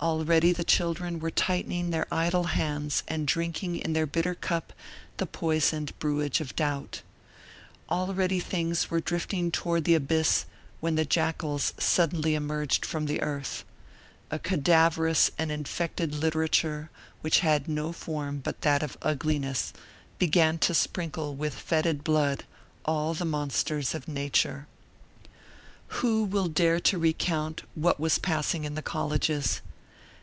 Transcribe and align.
Already 0.00 0.52
the 0.52 0.62
children 0.62 1.18
were 1.18 1.28
tightening 1.32 1.90
their 1.90 2.06
idle 2.14 2.44
hands 2.44 3.02
and 3.08 3.26
drinking 3.26 3.74
in 3.80 3.94
their 3.94 4.06
bitter 4.06 4.36
cup 4.36 4.72
the 5.16 5.26
poisoned 5.26 5.92
brewage 5.98 6.40
of 6.40 6.54
doubt. 6.54 7.02
Already 7.90 8.38
things 8.38 8.92
were 8.92 9.00
drifting 9.00 9.50
toward 9.50 9.82
the 9.82 9.96
abyss, 9.96 10.46
when 10.78 10.94
the 10.94 11.04
jackals 11.04 11.74
suddenly 11.78 12.36
emerged 12.36 12.86
from 12.86 13.06
the 13.06 13.20
earth. 13.22 13.64
A 14.30 14.38
cadaverous 14.38 15.32
and 15.36 15.50
infected 15.50 16.14
literature 16.14 16.90
which 17.20 17.40
had 17.40 17.66
no 17.66 17.90
form 17.90 18.38
but 18.38 18.60
that 18.60 18.84
of 18.84 18.96
ugliness, 19.02 19.72
began 20.16 20.58
to 20.58 20.74
sprinkle 20.74 21.34
with 21.34 21.54
fetid 21.54 22.04
blood 22.04 22.44
all 22.84 23.14
the 23.14 23.24
monsters 23.24 23.96
of 23.96 24.06
nature. 24.06 24.68
Who 25.98 26.22
will 26.22 26.46
dare 26.46 26.78
to 26.78 26.98
recount 26.98 27.62
what 27.74 27.98
was 27.98 28.18
passing 28.20 28.62
in 28.62 28.76
the 28.76 28.80
colleges? 28.80 29.60